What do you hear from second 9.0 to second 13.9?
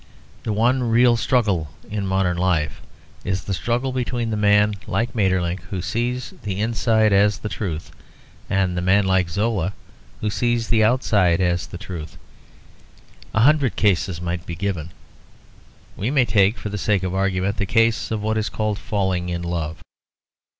like Zola, who sees the outside as the truth. A hundred